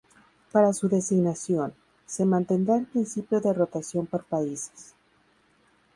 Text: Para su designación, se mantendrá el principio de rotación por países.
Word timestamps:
Para 0.51 0.73
su 0.73 0.89
designación, 0.89 1.75
se 2.07 2.25
mantendrá 2.25 2.75
el 2.75 2.87
principio 2.87 3.39
de 3.39 3.53
rotación 3.53 4.07
por 4.07 4.23
países. 4.23 4.95